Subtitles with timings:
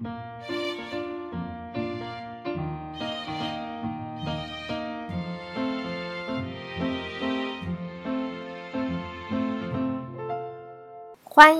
[0.00, 0.08] 欢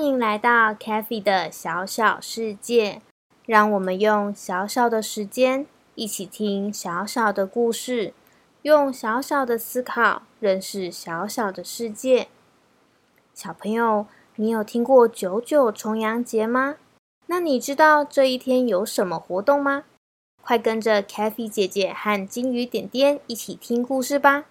[0.00, 3.02] 迎来到 c a t h y 的小小世界，
[3.44, 5.66] 让我们用小小的时间
[5.96, 8.14] 一起听小小的故事，
[8.62, 12.28] 用小小的思考认识小小的世界。
[13.34, 16.76] 小朋友，你有听过九九重阳节吗？
[17.30, 19.84] 那你知道这一天有什么活动吗？
[20.42, 24.46] 快跟着 Kathy 姐姐和金鱼点点一起听故事吧！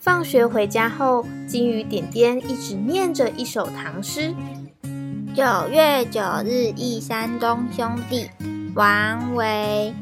[0.00, 4.34] 放学回家后，金鱼点点一直念着一首唐诗
[5.32, 8.28] ：“九月九日忆山东兄弟，
[8.74, 9.94] 王维。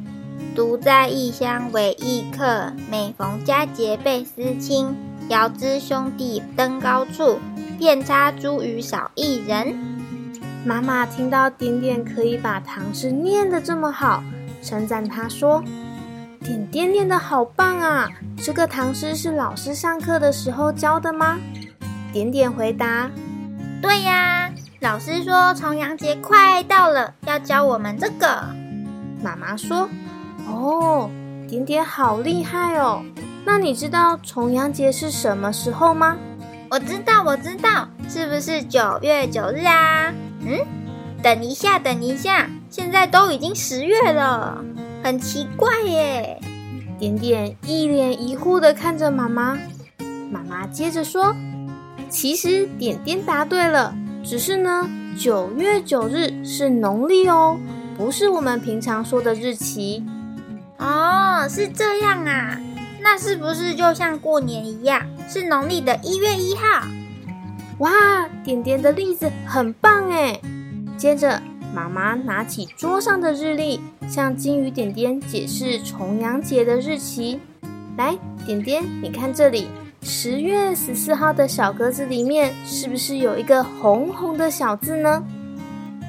[0.54, 4.94] 独在异乡为异客，每逢佳节倍思亲。
[5.28, 7.38] 遥知兄弟登高处，
[7.78, 9.74] 遍插茱萸少一人。”
[10.64, 14.22] 妈妈听到点点可以把唐诗念得这么好，
[14.62, 15.62] 称赞他说。
[16.40, 18.08] 点点念得好棒啊！
[18.36, 21.38] 这个唐诗是老师上课的时候教的吗？
[22.12, 23.08] 点点回答
[23.80, 28.44] ：“对呀，老师说重阳节快到了，要教我们这个。”
[29.22, 29.88] 妈妈说
[30.46, 31.10] ：“哦，
[31.48, 33.02] 点点好厉害哦！
[33.44, 36.16] 那你知道重阳节是什么时候吗
[36.70, 40.12] ？”“我知道，我知道，是不是九月九日啊
[40.46, 40.58] ？”“嗯，
[41.22, 44.64] 等一下，等一下，现在都已经十月了。”
[45.04, 46.40] 很奇怪耶，
[46.98, 49.58] 点点一脸疑惑的看着妈妈。
[50.30, 51.34] 妈妈接着说
[52.08, 57.58] ：“其实点点答对了，只是呢，九月九日是农历哦，
[57.96, 60.04] 不是我们平常说的日期。”
[60.82, 62.58] 哦，是这样啊，
[63.00, 66.86] 那是不是就像过年一样，是农历的一月一号？
[67.78, 67.90] 哇，
[68.44, 70.40] 点点的例子很棒哎。
[70.98, 71.40] 接着。
[71.74, 77.40] 妈妈拿起桌上的日历，向金鱼点点解释重阳节的日期。
[77.96, 79.68] 来，点点，你看这里，
[80.02, 85.24] 十月十四号的小格子里面，是不是有一个红红的小字呢？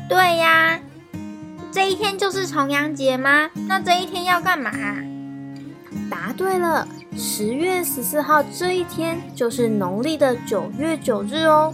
[0.09, 0.77] 对呀，
[1.73, 3.49] 这一天就是重阳节吗？
[3.67, 4.71] 那这一天要干嘛？
[6.07, 11.73] 答对了，十月十四号这一天就是农历的九月九日哦。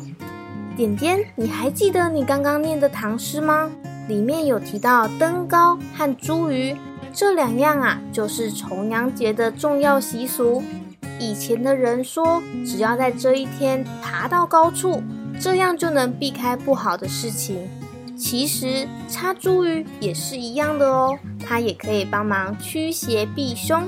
[0.78, 3.70] 点点，你还记得你刚刚念的唐诗吗？
[4.08, 6.78] 里面有提到登高和茱萸
[7.12, 10.64] 这两样啊，就是重阳节的重要习俗。
[11.20, 15.04] 以前的人说，只要在这一天爬到高处，
[15.42, 17.68] 这样就能避开不好的事情。
[18.20, 23.82] 其实插茱萸也是一样的哦，它也可以帮忙驱邪避凶。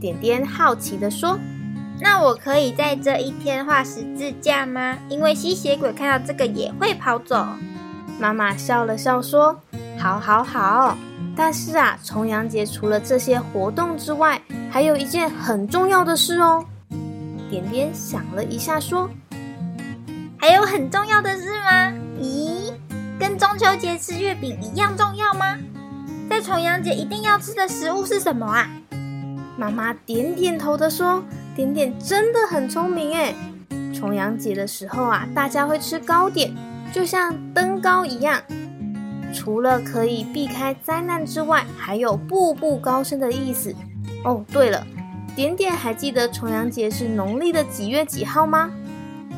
[0.00, 1.36] 点点好奇的说。
[1.98, 4.96] 那我可以在这一天画十字架吗？
[5.08, 7.44] 因为吸血鬼看到这个也会跑走。
[8.20, 9.58] 妈妈笑了笑说
[9.98, 10.96] ：“好，好，好。
[11.34, 16.64] 但是啊，重阳节除了这些活动之外，还有一件很重要的事哦。”
[17.50, 19.10] 点点想了一下说
[20.38, 21.92] ：“还有很重要的事吗？
[23.18, 25.56] 跟中秋节吃月饼一样重要吗？
[26.28, 28.70] 在重阳节一定要吃的食物是什么啊？”
[29.56, 31.22] 妈妈点点头的说。
[31.54, 33.34] 点点真的很聪明哎！
[33.94, 36.54] 重阳节的时候啊，大家会吃糕点，
[36.92, 38.42] 就像登高一样。
[39.32, 43.74] 除了可以避开灾难之外，还有步步高升的意思。
[44.22, 44.86] 哦，对了，
[45.34, 48.70] 点点还记得重阳节是农历的几月几号吗？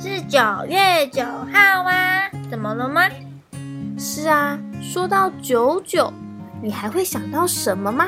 [0.00, 2.28] 是九月九号啊！
[2.50, 3.02] 怎么了吗？
[4.00, 6.12] 是啊，说到九九，
[6.62, 8.06] 你还会想到什么吗？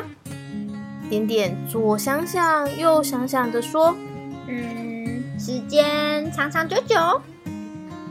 [1.08, 3.92] 点点左想想右想想的说
[4.46, 7.20] ：“嗯，时间长长久久。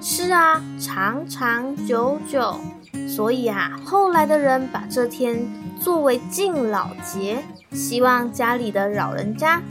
[0.02, 2.60] 是啊，长长久久。
[3.08, 5.42] 所以啊，后来的人把这天
[5.80, 7.42] 作为敬老节，
[7.72, 9.62] 希望家里的老人家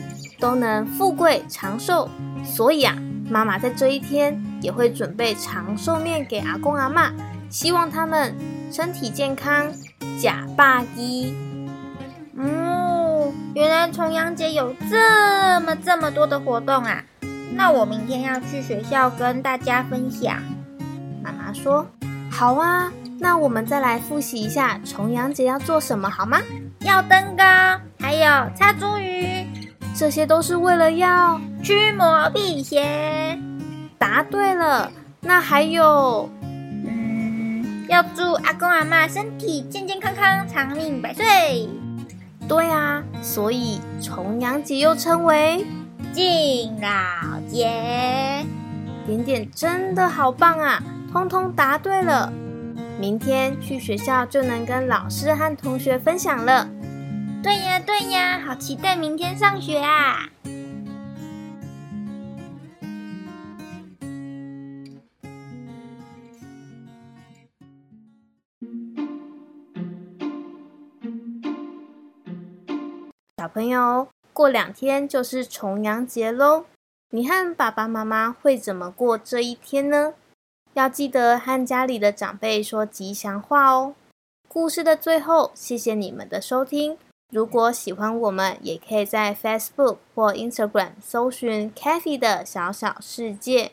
[0.40, 2.08] 都能富贵长寿。
[2.42, 2.96] 所以啊，
[3.28, 7.12] 妈妈在这一天也会准备长寿面给阿公阿妈，
[7.50, 8.34] 希望他们
[8.70, 9.72] 身体健康，
[10.20, 11.34] 假霸衣。
[12.34, 12.76] 嗯。”
[13.54, 17.02] 原来重阳节有这么这么多的活动啊！
[17.54, 20.36] 那我明天要去学校跟大家分享。
[21.22, 21.84] 妈妈说
[22.30, 26.38] ：“好啊，那我们再来复习一下重阳节要做什么好吗？
[26.80, 27.44] 要登高，
[27.98, 28.20] 还有
[28.54, 29.44] 擦茱萸，
[29.94, 33.36] 这些都是为了要驱魔辟邪。
[33.98, 36.37] 答对了，那还有，嗯，
[37.88, 41.68] 要祝阿公阿妈身体健健康康，长命百岁。”
[42.46, 45.66] 对啊，所以重阳节又称为
[46.12, 48.44] 敬老节。
[49.06, 52.30] 点点真的好棒啊，通通答对了。
[53.00, 56.68] 明天去学校就能跟老师和同学分享了。
[57.42, 60.28] 对呀，对呀，好期待明天上学啊！
[73.38, 76.64] 小朋友，过两天就是重阳节喽，
[77.10, 80.14] 你和爸爸妈妈会怎么过这一天呢？
[80.74, 83.94] 要记得和家里的长辈说吉祥话哦。
[84.48, 86.98] 故事的最后，谢谢你们的收听。
[87.30, 93.70] 如果喜欢我们，也可以在 Facebook 或 Instagram 搜寻 Cafe 的小小世界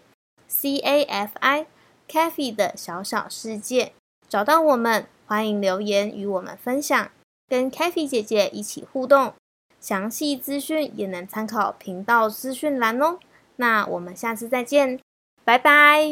[0.47, 1.65] （C A F I
[2.07, 3.93] Cafe 的小小世界），
[4.29, 7.09] 找到我们，欢迎留言与我们分享，
[7.47, 9.33] 跟 Cafe 姐姐一起互动。
[9.85, 13.19] 详细资讯也能参考频道资讯栏哦。
[13.57, 14.99] 那我们下次再见。
[15.43, 16.09] 拜拜。